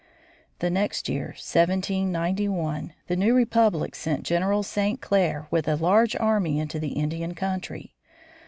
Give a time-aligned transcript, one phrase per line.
[0.57, 4.99] The next year, 1791, the new republic sent General St.
[4.99, 7.93] Clair with a large army into the Indian country.